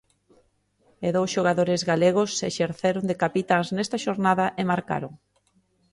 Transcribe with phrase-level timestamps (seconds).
[1.07, 5.13] E dous xogadores galegos exerceron de capitáns nesta xornada e marcaron.